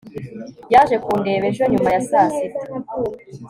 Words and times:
yaje 0.73 0.95
kundeba 1.03 1.45
ejo 1.51 1.63
nyuma 1.71 1.89
ya 1.95 2.01
saa 2.09 2.29
sita 2.35 2.61